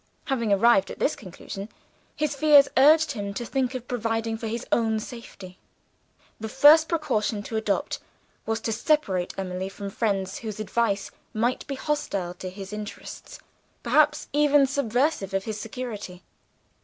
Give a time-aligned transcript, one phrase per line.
[0.25, 1.69] Having arrived at this conclusion,
[2.15, 5.59] his fears urged him to think of providing for his own safety.
[6.39, 7.99] The first precaution to adopt
[8.47, 13.37] was to separate Emily from friends whose advice might be hostile to his interests
[13.83, 16.23] perhaps even subversive of his security.